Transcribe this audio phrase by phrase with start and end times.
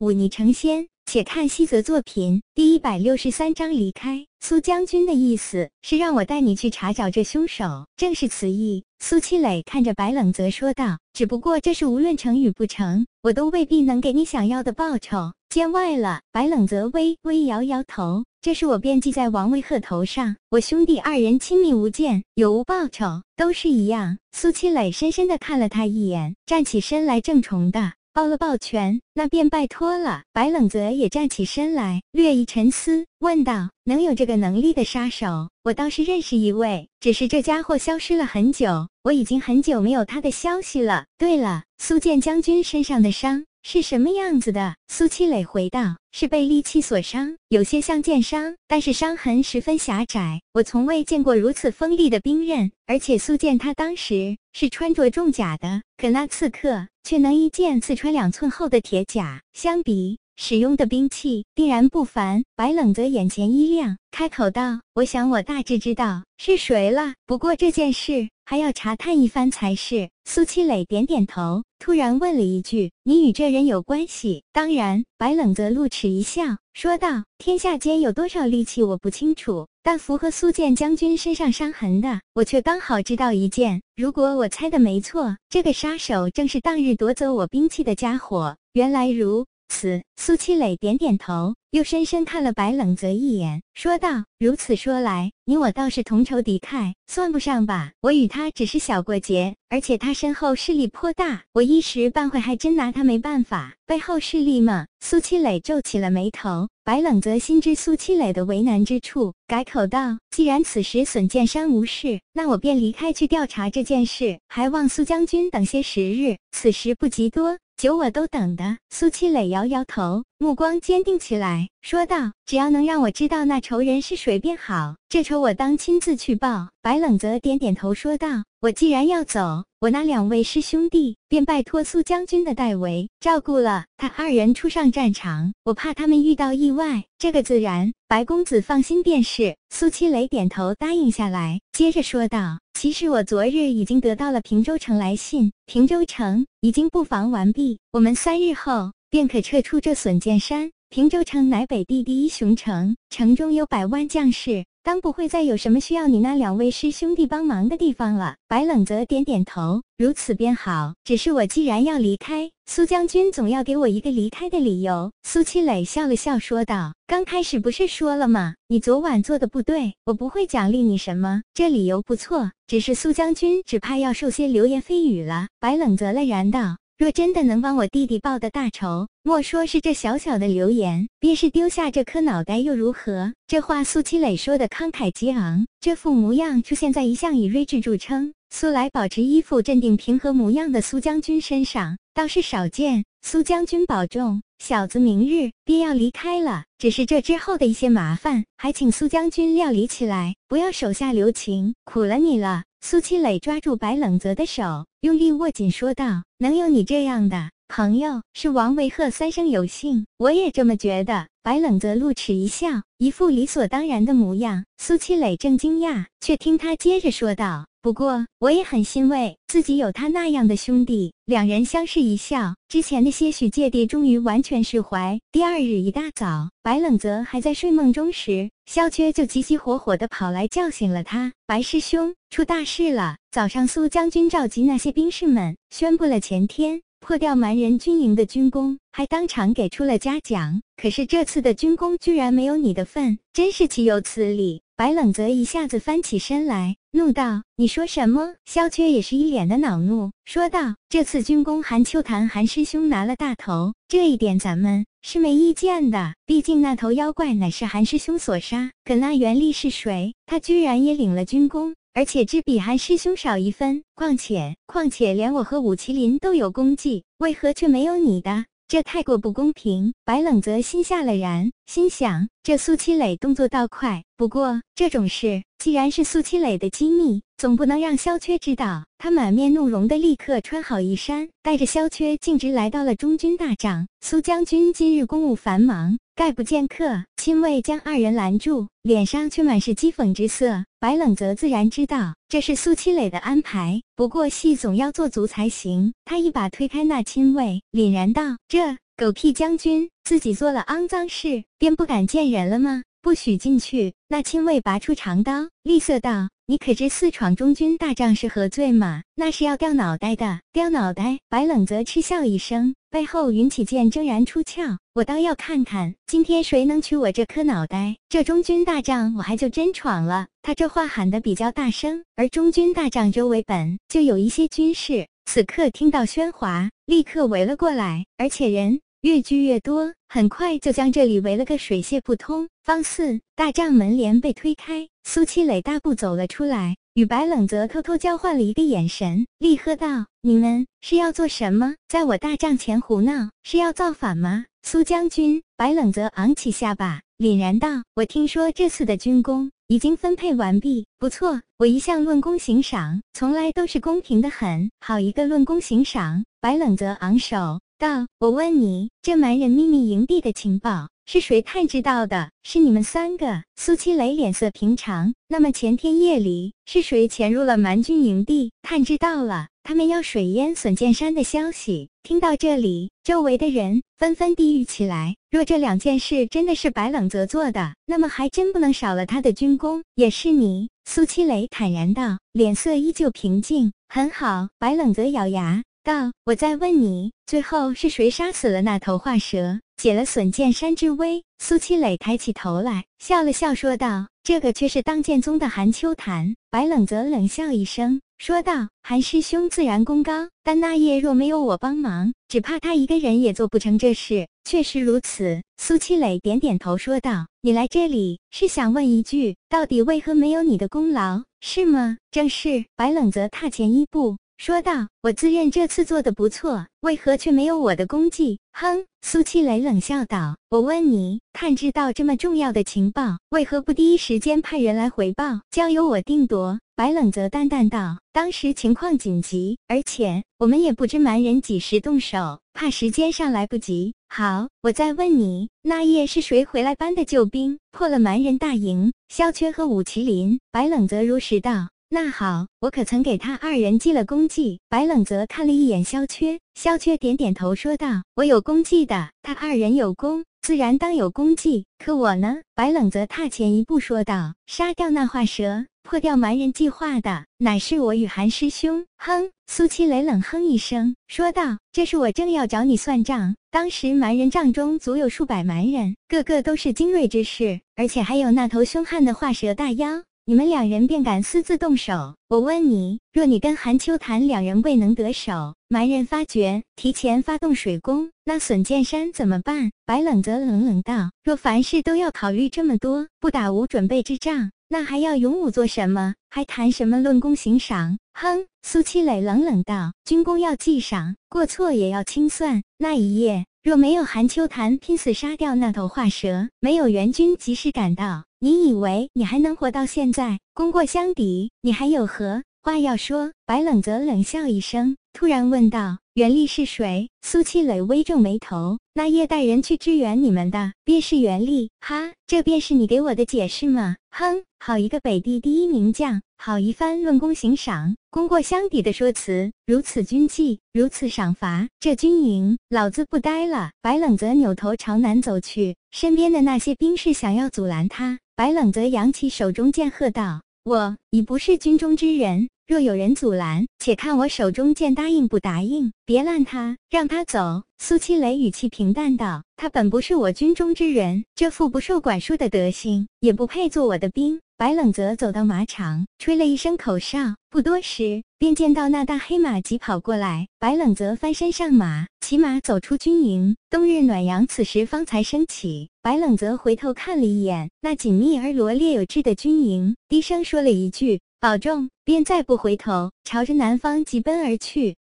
[0.00, 0.88] 忤逆成仙。
[1.06, 4.26] 且看西泽作品第一百六十三章离开。
[4.38, 8.84] 苏将军的意思是让我带你去查找这凶手，正是此意。
[9.00, 15.32] 苏七磊看着白冷泽说道：“只不过这是无论成与不成，我都未必能给你想要的报酬。
[15.48, 20.36] 见外了。”白冷泽微微摇摇头：“这是我便记在王维鹤头上。
[20.50, 27.94] 我兄弟二人亲密无间，有无报酬都是一样。”苏七磊深深的看了他一眼，站起身来，正重的。
[28.20, 30.24] 抱了抱拳，那便拜托了。
[30.34, 41.06] 白冷泽也站起身来，略一沉思，问道：“能有这个能力的杀手，我倒是认识一位，只是这家伙消失了很久，我已经很久没有他的消息了。
[41.16, 44.74] 对了，苏建将军身上的伤。”是什么样子的？
[44.88, 50.40] 苏七磊回道：“是被利器所伤，有些像剑伤，但是伤痕十分狭窄。
[50.54, 62.44] 我从未见过如此锋利的兵刃，而且苏建他当时是穿着重甲的，可那刺客却能一剑刺穿两寸厚的铁甲，相比……”使用的兵器定然不凡。
[62.56, 75.04] 白冷泽眼前一亮，开口道：“我想我大致知道是谁了，不过这件事还要查探一番才是。”苏七磊点点头，突然问了一句：“你与这人有关系？”当然。
[75.18, 83.82] 白冷泽露齿一笑，说道：“天下间有多少利器，我不清楚，但符合苏建将军身上伤痕的，我却刚好知道一件。
[83.94, 88.56] 如果我猜的没错，这个杀手正是当日夺走我兵器的家伙。
[88.72, 97.92] 原来如……”此苏七磊点点头，又深深看了白冷泽一眼，说道：“如此说来，你我倒是同仇敌忾，算不上吧？
[98.02, 103.74] 我与他只是小过节，而且他身后势力颇大，我一时半会还真拿他没办法。
[103.86, 106.68] 背后势力吗？”苏七磊皱起了眉头。
[106.82, 118.76] 白冷泽心知苏七磊的为难之处，改口道：“既然此时损剑山无事，那我便离开去调查这件事，还望苏将军等些时日，此时不及多。”酒我都等的。
[118.90, 133.86] 苏七磊摇摇头，目光坚定起来，说道：“只要能让我知道那仇人是谁便好，这仇我当亲自去报。”白冷泽点点头，说道：“我既然要走，我那两位师兄弟便拜托苏将军的代为照顾了。
[133.96, 137.94] 他二人出上战场，我怕他们遇到意外，这个自然。
[138.06, 142.58] 白公子放心便是。”苏七磊点头答应下来，接着说道。
[142.80, 150.72] 其实我昨日已经得到了平州城来信，平州城已经布防完毕，我们三日后便可撤出这损剑山。
[150.88, 154.64] 平州城乃北地第一雄城，城中有百万将士。
[154.82, 158.36] 当不会再有什么需要你那两位师兄弟帮忙的地方了。
[158.48, 160.94] 白冷泽点点头，如此便好。
[161.04, 165.12] 只是我既然要离开，苏将军总要给我一个离开的理由。
[165.22, 168.54] 苏七磊笑了笑说道：“刚开始不是说了吗？
[168.68, 171.42] 你昨晚做的不对，我不会奖励你什么。
[171.52, 176.78] 这理由不错，只是苏将军只怕要受些流言蜚语了。”白冷泽愕然道。
[177.00, 183.32] 若真的能帮我弟弟报的大仇，莫说是这小小的流言，便是丢下这颗脑袋又如何？
[183.46, 193.06] 这话苏七磊说的慷慨激昂，这副模样出现在一向以睿智著称、素来保持一副镇定平和模样的苏将军身上，倒是少见。
[193.22, 202.64] 苏将军保重，小子明日便要离开了，只是这之后的一些麻烦，还请苏将军料理起来，不要手下留情，苦了你了。
[202.82, 210.04] 苏七磊抓住白冷泽的手，用力握紧，说道：“能有你这样的朋友，是王维鹤三生有幸。
[210.18, 214.66] 我也这么觉得。”白冷泽露齿一笑，一副理所当然的模样。
[214.76, 217.66] 苏七磊正惊讶，却听他接着说道。
[217.80, 221.14] 不过，我也很欣慰自己有他那样的兄弟。
[221.24, 225.18] 两人相视一笑，之前的些许芥蒂终于完全释怀。
[225.32, 231.32] 第二日一大早，白冷泽还在睡梦中时，萧缺就急急火火地跑来叫醒了他。
[231.44, 233.16] 白师兄，出大事了！
[233.32, 236.80] 早上苏将军召集那些兵士们，宣布了前天。
[237.00, 240.62] 破掉蛮人军营的军功，还当场给出了嘉奖。
[240.76, 244.62] 可是这次的军功居然没有你的份，真是岂有此理！
[244.80, 256.14] 白冷泽一下子翻起身来，怒道：“你说什么？”萧缺也是一脸的恼怒，说道：“这次军功，韩秋潭韩师兄拿了大头，这一点咱们是没意见的。
[256.24, 260.14] 毕竟那头妖怪乃是韩师兄所杀，可那袁立是谁？
[260.24, 268.46] 他居然也领了军功。”而且只比韩师兄少一分，况且况且连我和武麒麟都有功绩，为何却没有你的？
[268.70, 269.94] 这太过不公平。
[270.04, 278.84] 白冷泽心下了然，心想这苏七磊动作倒快，不过这种事既然是苏七磊的机密，总不能让萧缺知道。
[278.96, 283.88] 他满面怒容的立刻穿好衣衫，带着萧缺径直来到了中军大帐。
[284.02, 285.98] 苏将军今日公务繁忙。
[286.20, 290.66] 概不见客，亲卫将二人拦住，脸上却满是讥讽之色。
[290.78, 295.94] 白冷泽自然知道这是苏七磊的安排，不过戏总要做足才行。
[296.04, 302.82] 他一把推开那亲卫，凛然道：“这。”狗屁将军，自己做了肮脏事，便不敢见人了吗？
[303.02, 303.94] 不许进去！
[304.08, 309.02] 那亲卫拔出长刀，厉色道：“你可知私闯中军大帐是何罪吗？
[309.14, 310.40] 那是要掉脑袋的！
[310.52, 314.78] 掉脑袋！”白冷泽嗤笑一声，背后云起剑铮然出鞘。
[314.92, 317.96] 我倒要看看，今天谁能取我这颗脑袋！
[318.10, 320.26] 这中军大帐，我还就真闯了。
[320.42, 328.80] 他这话喊得比较大声，而中军大帐周围本就有一些军士，此刻听到喧哗，立刻围了过来，而且人。
[329.02, 332.50] 越聚越多，很快就将这里围了个水泄不通。
[332.62, 341.76] 方四大帐门帘被推开，苏七磊大步走了出来，与白冷泽偷偷交换了一个眼神，厉喝道：“你们是要做什么？
[341.88, 354.70] 在我大帐前胡闹，是要造反吗？”苏将军，白冷泽昂起下巴，凛然道：“我听说这次的军功已经分配完毕，不错，我一向论功行赏，从来都是公平的很。
[354.78, 357.60] 好一个论功行赏！”白冷泽昂首。
[357.80, 362.30] 道：“我问你，这蛮人秘密营地的情报是谁探知道的？
[362.42, 365.14] 是你们三个？”苏七雷脸色平常。
[365.28, 371.88] 那么前天夜里是谁潜入了蛮军营地，探知到了他们要水淹损剑山的消息？
[372.02, 375.16] 听到这里，周围的人纷纷低语起来。
[375.30, 379.82] 若这两件事真的是白冷泽做的，那么还真不能少了他的军功。
[379.94, 383.72] 也是你，苏七雷坦然道，脸色依旧平静。
[383.88, 385.62] 很好，白冷泽咬牙。
[385.90, 405.42] 道：“我再问你，最后是谁杀死了那头画蛇，解了损剑山之危？”苏七磊抬起头来，笑了笑，说道：“这个却是当剑宗的韩秋潭。”白冷则冷笑一声，说道：“韩师兄自然功高，但那夜若没有我帮忙，只怕他一个人也做不成这事。”确实如此。
[405.56, 412.64] 苏七磊点点头，说道：“你来这里是想问一句，到底为何没有你的功劳，是吗？”正是。
[412.76, 414.16] 白冷则踏前一步。
[414.40, 433.92] 说道：“我自认这次做的不错，为何却没有我的功绩？”哼，苏七雷冷笑道：“我问你，探知到这么重要的情报，为何不第一时间派人来回报，交由我定夺？”白冷则淡淡道：“当时情况紧急，而且我们也不知蛮人几时动手，怕时间上来不及。
[434.08, 438.94] 好，我再问你，那夜是谁回来搬的救兵，破了蛮人大营？
[439.10, 441.68] 萧缺和武麒麟？”白冷则如实道。
[441.92, 444.60] 那好，我可曾给他二人记了功绩？
[444.68, 451.66] 白冷泽看了一眼萧缺，萧缺点点头说道：“我有功绩的，他二人有功，自然当有功绩。
[451.84, 459.32] 可我呢？”白冷泽踏前一步说道：“杀掉那画蛇，破掉蛮人计划的，乃是我与韩师兄。”哼！
[459.48, 463.34] 苏七雷冷哼一声说道：“这是我正要找你算账。
[463.50, 472.14] 当时蛮人帐中足有数百蛮人，个个都是精锐之士，而且还有那头凶悍的画蛇大妖。”你们两人便敢私自动手？
[472.28, 479.72] 我问你，若你跟韩秋潭两人未能得手，蛮人发觉提前发动水攻，那损剑山怎么办？
[479.84, 486.14] 白冷则冷冷道：“若凡事都要考虑这么多，不打无准备之仗，那还要勇武做什么？
[486.28, 488.46] 还谈什么论功行赏？”哼！
[488.62, 492.62] 苏七磊冷冷道：“军功要记赏，过错也要清算。
[492.78, 500.38] 那一夜若没有韩秋潭拼死杀掉那头画蛇，没有援军及时赶到。”你以为你还能活到现在？
[500.54, 503.32] 功过相抵，你还有何话要说？
[503.44, 511.68] 白冷泽冷笑一声，突然问道：“袁立是谁？”苏七磊微皱眉头：“那夜带人去支援你们的，便是袁立。
[511.80, 513.96] 哈，这便是你给我的解释吗？
[514.10, 519.52] 哼，好一个北地第一名将，好一番论功行赏、功过相抵的说辞。
[519.66, 528.18] 如此军纪，如此赏罚，这军营老子不待了。”白冷泽扭头朝南走去，身边的那些兵士想要阻拦他。
[528.40, 535.92] 白冷则扬起手中剑，喝道：“我已不是军中之人，若有人阻拦，且看我手中剑答应不答应。
[536.06, 550.48] 别拦他，让他走。”苏七雷语气平淡道：“他本不是我军中之人，这副不受管束的德行，也不配做我的兵。”白冷泽走到马场，吹了一声口哨，不多时，便见到那大黑马疾跑过来。
[550.58, 553.56] 白冷泽翻身上马，骑马走出军营。
[553.70, 555.88] 冬日暖阳此时方才升起。
[556.02, 564.96] 白冷泽回头看了一眼那紧密而罗列有致的军营，低声说了一句：“保重。”便再不回头，朝着南方疾奔而去。